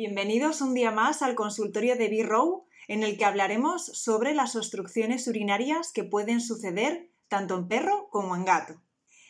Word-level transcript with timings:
Bienvenidos 0.00 0.60
un 0.60 0.74
día 0.74 0.92
más 0.92 1.22
al 1.22 1.34
consultorio 1.34 1.96
de 1.96 2.08
B-Row, 2.08 2.66
en 2.86 3.02
el 3.02 3.18
que 3.18 3.24
hablaremos 3.24 3.84
sobre 3.84 4.32
las 4.32 4.54
obstrucciones 4.54 5.26
urinarias 5.26 5.90
que 5.90 6.04
pueden 6.04 6.40
suceder 6.40 7.10
tanto 7.26 7.56
en 7.56 7.66
perro 7.66 8.08
como 8.08 8.36
en 8.36 8.44
gato. 8.44 8.80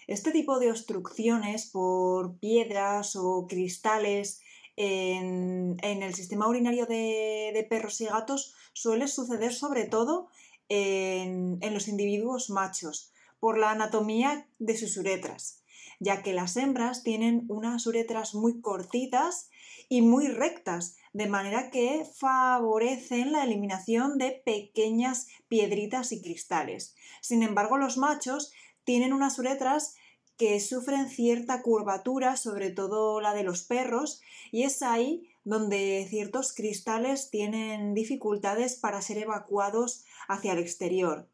Este 0.06 0.30
tipo 0.30 0.58
de 0.58 0.70
obstrucciones 0.70 1.70
por 1.70 2.38
piedras 2.38 3.16
o 3.16 3.46
cristales 3.48 4.42
en, 4.76 5.78
el 5.80 6.12
sistema 6.12 6.46
urinario 6.46 6.84
de, 6.84 7.66
perros 7.70 7.98
y 8.02 8.04
gatos 8.04 8.54
suele 8.74 9.08
suceder 9.08 9.54
sobre 9.54 9.86
todo 9.86 10.28
en, 10.68 11.56
en 11.62 11.72
los 11.72 11.88
individuos 11.88 12.50
machos, 12.50 13.10
por 13.40 13.56
la 13.56 13.70
anatomía 13.70 14.46
de 14.58 14.76
sus 14.76 14.98
uretras, 14.98 15.62
ya 16.00 16.22
que 16.22 16.32
las 16.32 16.56
hembras 16.56 17.02
tienen 17.02 17.44
unas 17.48 17.86
uretras 17.86 18.34
muy 18.34 18.60
cortitas 18.60 19.50
y 19.88 20.02
muy 20.02 20.28
rectas, 20.28 20.96
de 21.12 21.26
manera 21.26 21.70
que 21.70 22.06
favorecen 22.18 23.32
la 23.32 23.44
eliminación 23.44 24.18
de 24.18 24.42
pequeñas 24.44 25.28
piedritas 25.48 26.12
y 26.12 26.20
cristales. 26.20 26.94
Sin 27.22 27.42
embargo, 27.42 27.78
los 27.78 27.96
machos 27.96 28.52
tienen 28.84 29.12
unas 29.12 29.38
uretras 29.38 29.96
que 30.36 30.60
sufren 30.60 31.08
cierta 31.08 31.62
curvatura, 31.62 32.36
sobre 32.36 32.70
todo 32.70 33.20
la 33.20 33.34
de 33.34 33.42
los 33.42 33.64
perros, 33.64 34.20
y 34.52 34.62
es 34.62 34.82
ahí 34.82 35.28
donde 35.42 36.06
ciertos 36.08 36.54
cristales 36.54 37.30
tienen 37.30 37.92
dificultades 37.94 38.76
para 38.76 39.02
ser 39.02 39.18
evacuados 39.18 40.04
hacia 40.28 40.52
el 40.52 40.58
exterior. 40.58 41.28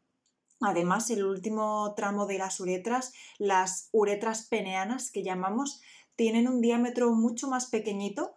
Además, 0.61 1.09
el 1.09 1.25
último 1.25 1.93
tramo 1.95 2.25
de 2.25 2.37
las 2.37 2.59
uretras, 2.59 3.13
las 3.37 3.89
uretras 3.91 4.47
peneanas 4.47 5.11
que 5.11 5.23
llamamos, 5.23 5.81
tienen 6.15 6.47
un 6.47 6.61
diámetro 6.61 7.11
mucho 7.11 7.49
más 7.49 7.67
pequeñito 7.67 8.35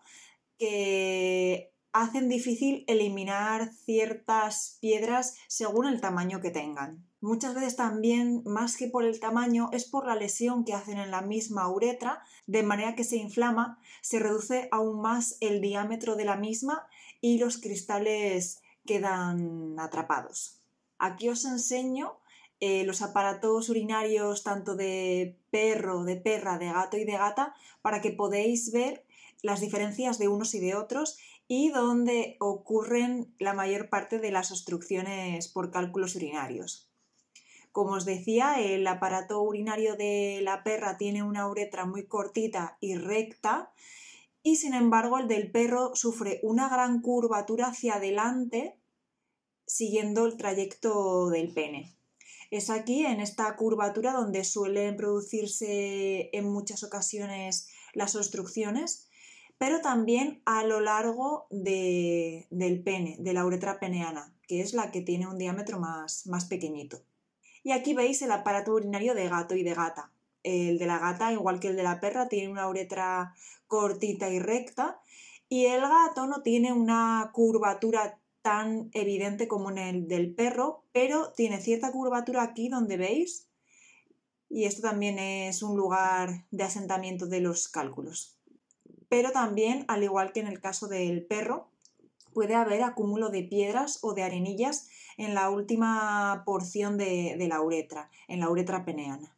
que 0.59 1.73
hacen 1.93 2.29
difícil 2.29 2.85
eliminar 2.87 3.73
ciertas 3.73 4.79
piedras 4.81 5.37
según 5.49 5.87
el 5.87 6.01
tamaño 6.01 6.41
que 6.41 6.51
tengan. 6.51 7.05
Muchas 7.21 7.55
veces 7.55 7.77
también, 7.77 8.43
más 8.45 8.77
que 8.77 8.89
por 8.89 9.05
el 9.05 9.19
tamaño, 9.19 9.71
es 9.73 9.85
por 9.85 10.07
la 10.07 10.15
lesión 10.15 10.65
que 10.65 10.75
hacen 10.75 10.99
en 10.99 11.11
la 11.11 11.23
misma 11.23 11.69
uretra, 11.69 12.23
de 12.47 12.63
manera 12.63 12.95
que 12.95 13.05
se 13.05 13.17
inflama, 13.17 13.81
se 14.03 14.21
reduce 14.21 14.69
aún 14.71 15.01
más 15.01 15.37
el 15.41 15.61
diámetro 15.61 16.15
de 16.15 16.25
la 16.25 16.37
misma 16.37 16.87
y 17.21 17.39
los 17.39 17.59
cristales 17.59 18.61
quedan 18.87 19.79
atrapados. 19.81 20.58
Aquí 20.99 21.29
os 21.29 21.45
enseño 21.45 22.19
eh, 22.61 22.85
los 22.85 23.03
aparatos 23.03 23.69
urinarios 23.69 24.43
tanto 24.43 24.75
de 24.75 25.37
perro, 25.51 26.05
de 26.05 26.17
perra, 26.17 26.59
de 26.59 26.67
gato 26.67 26.97
y 26.97 27.05
de 27.05 27.13
gata 27.13 27.55
para 27.83 28.01
que 28.01 28.11
podáis 28.11 28.73
ver 28.73 29.05
las 29.43 29.61
diferencias 29.61 30.19
de 30.19 30.29
unos 30.29 30.55
y 30.55 30.61
de 30.61 30.75
otros 30.75 31.19
y 31.47 31.71
dónde 31.71 32.37
ocurren 32.41 33.35
la 33.39 33.55
mayor 33.55 33.89
parte 33.89 34.19
de 34.19 34.33
las 34.33 34.51
obstrucciones 34.51 35.49
por 35.49 35.71
cálculos 35.71 36.17
urinarios. 36.17 36.89
Como 37.71 37.93
os 37.93 38.05
decía, 38.05 38.61
el 38.61 38.87
aparato 38.87 39.41
urinario 39.41 39.95
de 39.95 40.41
la 40.43 40.65
perra 40.65 40.99
tiene 40.99 41.23
una 41.23 41.49
uretra 41.49 41.87
muy 41.87 42.07
cortita 42.07 42.77
y 42.81 42.97
recta 42.97 43.71
y 44.43 44.57
sin 44.57 44.75
embargo 44.75 45.19
el 45.19 45.29
del 45.29 45.51
perro 45.51 45.95
sufre 45.95 46.41
una 46.43 46.69
gran 46.69 47.01
curvatura 47.01 47.69
hacia 47.69 47.95
adelante 47.95 48.78
siguiendo 49.69 50.27
el 50.27 50.37
trayecto 50.37 51.29
del 51.29 51.53
pene. 51.53 51.95
Es 52.51 52.71
aquí, 52.71 53.05
en 53.05 53.21
esta 53.21 53.55
curvatura, 53.57 54.13
donde 54.13 54.43
suelen 54.43 54.97
producirse 54.97 56.31
en 56.33 56.51
muchas 56.51 56.83
ocasiones 56.83 57.69
las 57.93 58.17
obstrucciones, 58.17 59.09
pero 59.59 59.81
también 59.81 60.41
a 60.47 60.65
lo 60.65 60.81
largo 60.81 61.47
del 61.51 62.83
pene, 62.83 63.17
de 63.19 63.33
la 63.35 63.45
uretra 63.45 63.79
peneana, 63.79 64.35
que 64.47 64.61
es 64.63 64.73
la 64.73 64.91
que 64.91 65.03
tiene 65.03 65.27
un 65.27 65.37
diámetro 65.37 65.79
más, 65.79 66.27
más 66.27 66.47
pequeñito. 66.47 67.03
Y 67.63 67.73
aquí 67.73 67.93
veis 67.93 68.23
el 68.23 68.33
aparato 68.33 68.73
urinario 68.73 69.15
de 69.15 69.29
gato 69.29 69.55
y 69.55 69.63
de 69.63 69.75
gata. 69.75 70.11
El 70.43 70.79
de 70.79 70.87
la 70.87 70.99
gata, 70.99 71.33
igual 71.33 71.61
que 71.61 71.69
el 71.69 71.77
de 71.77 71.83
la 71.83 72.01
perra, 72.01 72.29
tiene 72.29 72.51
una 72.51 72.69
uretra 72.69 73.35
cortita 73.67 74.31
y 74.31 74.39
recta, 74.39 75.01
y 75.51 75.67
el 75.67 75.83
gato 75.83 76.27
no 76.27 76.43
tiene 76.43 76.73
una 76.73 77.31
curvatura 77.35 78.19
tan 78.49 78.89
evidente 78.95 79.47
como 79.47 79.69
en 79.69 79.77
el 79.77 80.09
del 80.09 80.35
perro, 80.35 80.83
pero 80.93 81.33
tiene 81.37 81.61
cierta 81.61 81.93
curvatura 81.93 82.43
aquí 82.43 82.71
donde 82.71 82.97
veis 82.97 83.47
y 84.49 84.65
esto 84.65 84.81
también 84.81 85.19
es 85.19 85.63
un 85.63 85.77
lugar 85.77 86.47
de 86.51 86.65
asentamiento 86.65 87.27
de 87.27 87.43
los 87.43 87.69
cálculos. 87.69 88.39
Pero 89.11 89.33
también, 89.33 89.85
al 89.87 90.03
igual 90.03 90.33
que 90.33 90.41
en 90.41 90.47
el 90.47 90.63
caso 90.63 90.89
del 90.89 91.27
perro, 91.27 91.69
puede 92.33 92.55
haber 92.55 92.83
acúmulo 92.85 93.29
de 93.29 93.43
piedras 93.43 93.99
o 94.01 94.15
de 94.15 94.23
arenillas 94.23 94.89
en 95.19 95.35
la 95.35 95.51
última 95.51 96.43
porción 96.47 96.97
de, 96.97 97.37
de 97.39 97.49
la 97.49 97.61
uretra, 97.61 98.11
en 98.29 98.41
la 98.41 98.49
uretra 98.49 98.87
peneana. 98.87 99.37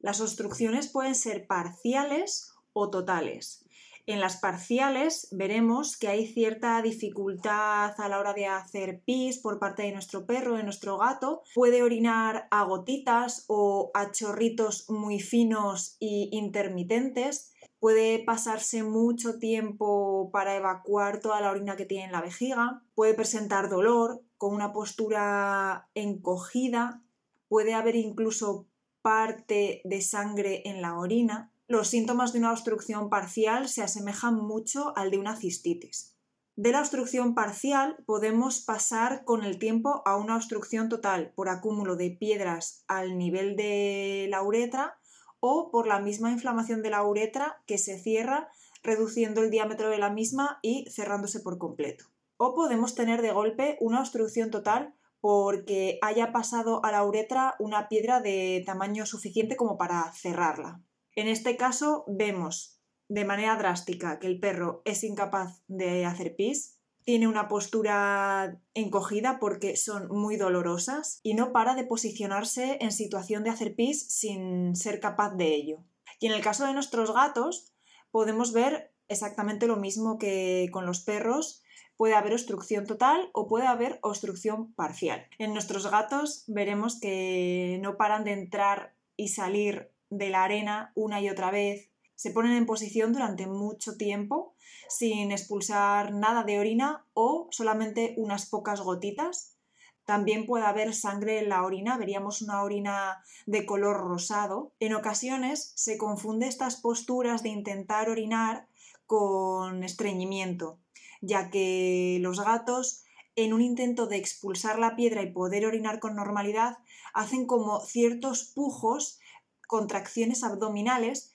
Las 0.00 0.20
obstrucciones 0.20 0.88
pueden 0.88 1.14
ser 1.14 1.46
parciales 1.46 2.52
o 2.74 2.90
totales. 2.90 3.64
En 4.06 4.20
las 4.20 4.36
parciales 4.36 5.28
veremos 5.30 5.96
que 5.96 6.08
hay 6.08 6.26
cierta 6.26 6.82
dificultad 6.82 7.98
a 7.98 8.08
la 8.10 8.18
hora 8.18 8.34
de 8.34 8.44
hacer 8.44 9.00
pis 9.06 9.38
por 9.38 9.58
parte 9.58 9.84
de 9.84 9.92
nuestro 9.92 10.26
perro, 10.26 10.56
de 10.56 10.62
nuestro 10.62 10.98
gato. 10.98 11.42
Puede 11.54 11.82
orinar 11.82 12.46
a 12.50 12.64
gotitas 12.64 13.46
o 13.48 13.90
a 13.94 14.10
chorritos 14.10 14.90
muy 14.90 15.20
finos 15.20 15.96
y 16.00 16.28
intermitentes. 16.32 17.54
Puede 17.80 18.22
pasarse 18.22 18.82
mucho 18.82 19.38
tiempo 19.38 20.28
para 20.30 20.54
evacuar 20.54 21.20
toda 21.20 21.40
la 21.40 21.50
orina 21.50 21.76
que 21.76 21.86
tiene 21.86 22.04
en 22.04 22.12
la 22.12 22.20
vejiga. 22.20 22.82
Puede 22.94 23.14
presentar 23.14 23.70
dolor 23.70 24.20
con 24.36 24.54
una 24.54 24.74
postura 24.74 25.88
encogida. 25.94 27.02
Puede 27.48 27.72
haber 27.72 27.96
incluso 27.96 28.66
parte 29.00 29.80
de 29.84 30.02
sangre 30.02 30.60
en 30.66 30.82
la 30.82 30.98
orina 30.98 31.53
los 31.66 31.88
síntomas 31.88 32.32
de 32.32 32.40
una 32.40 32.52
obstrucción 32.52 33.08
parcial 33.08 33.68
se 33.68 33.82
asemejan 33.82 34.34
mucho 34.34 34.92
al 34.96 35.10
de 35.10 35.18
una 35.18 35.36
cistitis. 35.36 36.14
De 36.56 36.70
la 36.70 36.80
obstrucción 36.80 37.34
parcial 37.34 37.96
podemos 38.06 38.60
pasar 38.60 39.24
con 39.24 39.42
el 39.42 39.58
tiempo 39.58 40.02
a 40.04 40.16
una 40.16 40.36
obstrucción 40.36 40.88
total 40.88 41.32
por 41.34 41.48
acúmulo 41.48 41.96
de 41.96 42.10
piedras 42.10 42.84
al 42.86 43.18
nivel 43.18 43.56
de 43.56 44.28
la 44.30 44.42
uretra 44.42 44.98
o 45.40 45.70
por 45.72 45.86
la 45.88 45.98
misma 45.98 46.30
inflamación 46.30 46.82
de 46.82 46.90
la 46.90 47.02
uretra 47.02 47.62
que 47.66 47.78
se 47.78 47.98
cierra 47.98 48.50
reduciendo 48.82 49.42
el 49.42 49.50
diámetro 49.50 49.88
de 49.88 49.98
la 49.98 50.10
misma 50.10 50.58
y 50.62 50.84
cerrándose 50.90 51.40
por 51.40 51.58
completo. 51.58 52.04
O 52.36 52.54
podemos 52.54 52.94
tener 52.94 53.22
de 53.22 53.32
golpe 53.32 53.78
una 53.80 54.00
obstrucción 54.00 54.50
total 54.50 54.94
porque 55.20 55.98
haya 56.02 56.30
pasado 56.30 56.84
a 56.84 56.92
la 56.92 57.02
uretra 57.04 57.54
una 57.58 57.88
piedra 57.88 58.20
de 58.20 58.62
tamaño 58.66 59.06
suficiente 59.06 59.56
como 59.56 59.78
para 59.78 60.12
cerrarla. 60.12 60.82
En 61.16 61.28
este 61.28 61.56
caso 61.56 62.04
vemos 62.08 62.80
de 63.08 63.24
manera 63.24 63.56
drástica 63.56 64.18
que 64.18 64.26
el 64.26 64.40
perro 64.40 64.82
es 64.84 65.04
incapaz 65.04 65.62
de 65.68 66.04
hacer 66.04 66.36
pis, 66.36 66.78
tiene 67.04 67.28
una 67.28 67.48
postura 67.48 68.58
encogida 68.72 69.38
porque 69.38 69.76
son 69.76 70.08
muy 70.08 70.36
dolorosas 70.36 71.20
y 71.22 71.34
no 71.34 71.52
para 71.52 71.74
de 71.74 71.84
posicionarse 71.84 72.78
en 72.80 72.92
situación 72.92 73.44
de 73.44 73.50
hacer 73.50 73.74
pis 73.74 74.08
sin 74.08 74.74
ser 74.74 75.00
capaz 75.00 75.34
de 75.34 75.54
ello. 75.54 75.84
Y 76.18 76.26
en 76.26 76.32
el 76.32 76.40
caso 76.40 76.66
de 76.66 76.72
nuestros 76.72 77.12
gatos 77.12 77.74
podemos 78.10 78.52
ver 78.52 78.94
exactamente 79.08 79.66
lo 79.66 79.76
mismo 79.76 80.18
que 80.18 80.68
con 80.72 80.86
los 80.86 81.00
perros. 81.00 81.60
Puede 81.96 82.14
haber 82.14 82.32
obstrucción 82.32 82.86
total 82.86 83.30
o 83.34 83.46
puede 83.46 83.66
haber 83.66 84.00
obstrucción 84.02 84.74
parcial. 84.74 85.28
En 85.38 85.52
nuestros 85.52 85.88
gatos 85.88 86.44
veremos 86.48 86.98
que 86.98 87.78
no 87.82 87.96
paran 87.96 88.24
de 88.24 88.32
entrar 88.32 88.96
y 89.16 89.28
salir 89.28 89.93
de 90.18 90.30
la 90.30 90.44
arena 90.44 90.92
una 90.94 91.20
y 91.20 91.28
otra 91.28 91.50
vez, 91.50 91.90
se 92.14 92.30
ponen 92.30 92.52
en 92.52 92.66
posición 92.66 93.12
durante 93.12 93.46
mucho 93.46 93.96
tiempo 93.96 94.54
sin 94.88 95.32
expulsar 95.32 96.12
nada 96.12 96.44
de 96.44 96.58
orina 96.58 97.04
o 97.12 97.48
solamente 97.50 98.14
unas 98.16 98.46
pocas 98.46 98.80
gotitas. 98.80 99.56
También 100.04 100.46
puede 100.46 100.66
haber 100.66 100.94
sangre 100.94 101.38
en 101.38 101.48
la 101.48 101.64
orina, 101.64 101.96
veríamos 101.96 102.42
una 102.42 102.62
orina 102.62 103.22
de 103.46 103.64
color 103.66 103.96
rosado. 103.96 104.72
En 104.78 104.94
ocasiones 104.94 105.72
se 105.76 105.96
confunde 105.96 106.46
estas 106.46 106.76
posturas 106.76 107.42
de 107.42 107.48
intentar 107.48 108.10
orinar 108.10 108.68
con 109.06 109.82
estreñimiento, 109.82 110.78
ya 111.20 111.50
que 111.50 112.18
los 112.20 112.40
gatos 112.40 113.04
en 113.36 113.52
un 113.52 113.62
intento 113.62 114.06
de 114.06 114.16
expulsar 114.16 114.78
la 114.78 114.94
piedra 114.94 115.22
y 115.22 115.32
poder 115.32 115.66
orinar 115.66 115.98
con 115.98 116.14
normalidad, 116.14 116.78
hacen 117.12 117.46
como 117.46 117.80
ciertos 117.80 118.44
pujos 118.44 119.18
contracciones 119.66 120.42
abdominales 120.42 121.32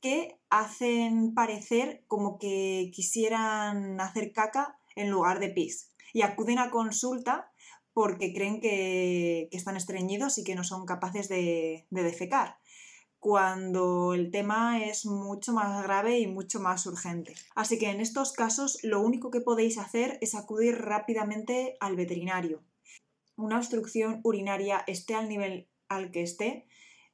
que 0.00 0.38
hacen 0.50 1.34
parecer 1.34 2.04
como 2.06 2.38
que 2.38 2.90
quisieran 2.94 4.00
hacer 4.00 4.32
caca 4.32 4.78
en 4.96 5.10
lugar 5.10 5.40
de 5.40 5.50
pis. 5.50 5.90
Y 6.12 6.22
acuden 6.22 6.58
a 6.58 6.70
consulta 6.70 7.52
porque 7.92 8.32
creen 8.32 8.60
que, 8.60 9.48
están 9.50 9.76
estreñidos 9.76 10.38
y 10.38 10.44
que 10.44 10.54
no 10.54 10.62
son 10.62 10.86
capaces 10.86 11.28
de, 11.28 11.86
de 11.90 12.02
defecar. 12.02 12.58
cuando 13.20 14.14
el 14.14 14.30
tema 14.30 14.84
es 14.84 15.04
mucho 15.04 15.52
más 15.52 15.82
grave 15.82 16.20
y 16.20 16.28
mucho 16.28 16.60
más 16.60 16.86
urgente. 16.86 17.34
Así 17.56 17.76
que 17.76 17.90
en 17.90 18.00
estos 18.00 18.32
casos 18.32 18.78
lo 18.84 19.00
único 19.00 19.32
que 19.32 19.40
podéis 19.40 19.76
hacer 19.78 20.18
es 20.20 20.36
acudir 20.36 20.76
rápidamente 20.76 21.76
al 21.80 21.96
veterinario. 21.96 22.62
Una 23.34 23.56
obstrucción 23.56 24.20
urinaria 24.22 24.84
esté 24.86 25.16
al 25.16 25.28
nivel 25.28 25.68
al 25.88 26.12
que 26.12 26.22
esté, 26.22 26.68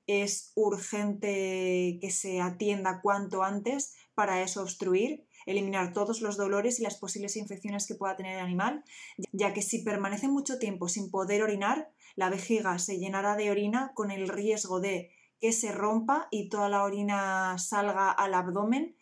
es 0.07 0.53
urgente 0.55 1.99
que 2.01 2.11
se 2.11 2.41
atienda 2.41 3.01
cuanto 3.03 3.43
antes 3.43 3.95
para 4.15 4.43
eso 4.43 4.63
obstruir, 4.63 5.27
eliminar 5.47 5.93
todos 5.93 6.21
los 6.21 6.37
dolores 6.37 6.81
y 6.81 6.83
las 6.83 6.97
posibles 6.97 7.37
infecciones 7.37 7.87
que 7.87 7.95
pueda 7.95 8.17
tener 8.17 8.35
el 8.35 8.45
animal, 8.45 8.85
ya 9.33 9.53
que 9.53 9.63
si 9.63 9.83
permanece 9.83 10.29
mucho 10.29 10.59
tiempo 10.59 10.89
sin 10.89 11.11
poder 11.11 11.43
orinar, 11.43 11.91
la 12.17 12.31
vejiga 12.31 12.79
se 12.79 12.99
llenará 12.99 13.37
de 13.37 13.51
orina 13.51 13.93
con 13.95 14.11
el 14.11 14.29
riesgo 14.29 14.81
de 14.81 15.11
que 15.41 15.53
se 15.53 15.73
rompa 15.73 16.29
y 16.31 16.49
toda 16.49 16.69
la 16.69 16.83
orina 16.85 17.59
salga 17.59 18.11
al 18.11 18.35
abdomen 18.35 18.97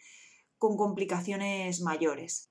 con 0.58 0.76
complicaciones 0.76 1.80
mayores. 1.80 2.50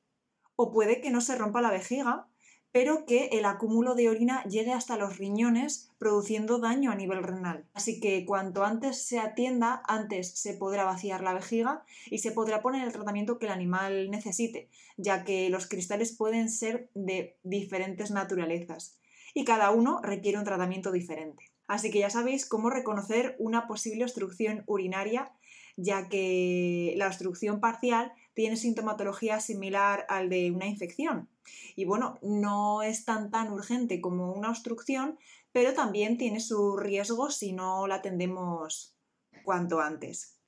O 0.56 0.72
puede 0.72 1.02
que 1.02 1.12
no 1.12 1.22
se 1.22 1.36
rompa 1.36 1.62
la 1.62 1.72
vejiga, 1.72 2.31
pero 2.72 3.06
que 3.06 3.26
el 3.34 3.46
acúmulo 3.46 3.96
de 3.96 4.10
orina 4.10 4.44
llegue 4.46 4.72
hasta 4.74 4.98
los 4.98 5.18
riñones 5.18 5.92
produciendo 5.98 6.60
daño 6.60 6.92
a 6.92 6.96
nivel 6.96 7.24
renal. 7.24 7.66
Así 7.74 8.00
que 8.00 8.26
cuanto 8.26 8.64
antes 8.64 9.06
se 9.06 9.20
atienda, 9.20 9.84
antes 9.88 10.32
se 10.32 10.54
podrá 10.54 10.86
vaciar 10.86 11.22
la 11.22 11.34
vejiga 11.34 11.84
y 12.10 12.20
se 12.20 12.32
podrá 12.32 12.62
poner 12.62 12.86
el 12.86 12.94
tratamiento 12.94 13.38
que 13.38 13.46
el 13.46 13.52
animal 13.52 14.10
necesite, 14.10 14.70
ya 14.98 15.24
que 15.24 15.50
los 15.50 15.68
cristales 15.68 16.16
pueden 16.16 16.50
ser 16.50 16.90
de 16.94 17.38
diferentes 17.44 18.12
naturalezas 18.12 18.98
y 19.34 19.46
cada 19.46 19.72
uno 19.72 20.02
requiere 20.02 20.38
un 20.38 20.46
tratamiento 20.46 20.92
diferente. 20.92 21.51
Así 21.72 21.90
que 21.90 22.00
ya 22.00 22.10
sabéis 22.10 22.46
cómo 22.46 22.70
reconocer 22.70 23.38
una 23.40 23.66
posible 23.66 24.04
obstrucción 24.04 24.66
urinaria, 24.68 25.32
ya 25.78 26.10
que 26.10 26.94
la 26.98 27.08
obstrucción 27.08 27.62
parcial 27.62 28.12
tiene 28.34 28.58
sintomatología 28.58 29.40
similar 29.40 30.06
al 30.10 30.28
de 30.28 30.52
una 30.52 30.68
infección. 30.68 31.30
Y 31.78 31.86
bueno, 31.86 32.20
no 32.22 32.82
es 32.82 33.06
tan 33.06 33.32
tan 33.32 33.54
urgente 33.54 34.02
como 34.02 34.34
una 34.34 34.50
obstrucción, 34.50 35.18
pero 35.54 35.74
también 35.74 36.18
tiene 36.18 36.42
su 36.42 36.76
riesgo 36.76 37.30
si 37.32 37.54
no 37.54 37.88
la 37.88 37.96
atendemos 37.96 38.98
cuanto 39.46 39.80
antes. 39.80 40.42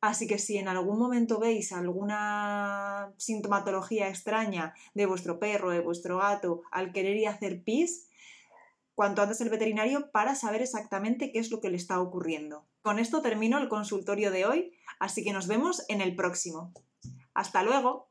Así 0.00 0.28
que 0.28 0.38
si 0.38 0.58
en 0.58 0.68
algún 0.68 1.00
momento 1.00 1.40
veis 1.40 1.72
alguna 1.72 3.12
sintomatología 3.16 4.08
extraña 4.08 4.74
de 4.94 5.06
vuestro 5.06 5.40
perro, 5.40 5.72
de 5.72 5.80
vuestro 5.80 6.18
gato, 6.18 6.62
al 6.70 6.92
querer 6.92 7.16
ir 7.16 7.26
a 7.26 7.32
hacer 7.32 7.64
pis, 7.64 8.08
cuanto 8.98 9.22
antes 9.22 9.40
el 9.40 9.48
veterinario 9.48 10.10
para 10.10 10.34
saber 10.34 10.60
exactamente 10.60 11.30
qué 11.30 11.38
es 11.38 11.52
lo 11.52 11.60
que 11.60 11.70
le 11.70 11.76
está 11.76 12.00
ocurriendo. 12.00 12.66
Con 12.82 12.98
esto 12.98 13.22
termino 13.22 13.58
el 13.58 13.68
consultorio 13.68 14.32
de 14.32 14.44
hoy, 14.44 14.72
así 14.98 15.22
que 15.22 15.32
nos 15.32 15.46
vemos 15.46 15.84
en 15.88 16.00
el 16.00 16.16
próximo. 16.16 16.72
Hasta 17.32 17.62
luego. 17.62 18.07